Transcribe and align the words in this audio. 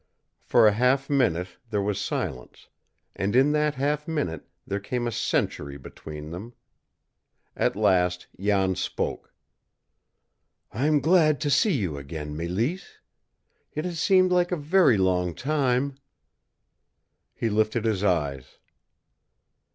For 0.43 0.65
a 0.65 0.71
half 0.71 1.11
minute 1.11 1.57
there 1.69 1.79
was 1.83 2.01
silence, 2.01 2.69
and 3.15 3.35
in 3.35 3.51
that 3.51 3.75
half 3.75 4.07
minute 4.07 4.49
there 4.65 4.79
came 4.79 5.05
a 5.05 5.11
century 5.11 5.77
between 5.77 6.31
them. 6.31 6.55
At 7.55 7.75
last 7.75 8.25
Jan 8.39 8.73
spoke. 8.73 9.31
"I'm 10.71 11.01
glad 11.01 11.39
to 11.41 11.51
see 11.51 11.73
you 11.73 11.97
again, 11.99 12.35
Mélisse. 12.35 12.93
It 13.75 13.85
has 13.85 13.99
seemed 13.99 14.31
like 14.31 14.51
a 14.51 14.57
very 14.57 14.97
long 14.97 15.35
time!" 15.35 15.99
He 17.35 17.51
lifted 17.51 17.85
his 17.85 18.03
eyes. 18.03 18.57